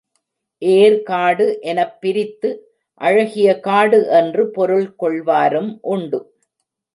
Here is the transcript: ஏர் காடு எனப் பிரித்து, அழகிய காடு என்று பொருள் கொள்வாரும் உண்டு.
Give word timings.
ஏர் 0.61 1.03
காடு 1.03 1.57
எனப் 1.61 2.01
பிரித்து, 2.01 2.49
அழகிய 3.01 3.59
காடு 3.59 4.07
என்று 4.09 4.49
பொருள் 4.49 4.95
கொள்வாரும் 4.95 5.79
உண்டு. 5.81 6.21